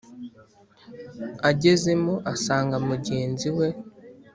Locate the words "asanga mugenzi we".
2.33-3.67